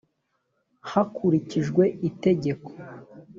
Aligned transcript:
hakurikijwe 0.89 1.83
itegeko. 2.09 2.69